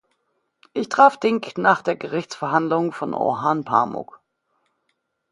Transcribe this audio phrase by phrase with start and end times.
[0.73, 4.19] Ich traf Dink nach der Gerichtsverhandlung von Orhan Pamuk.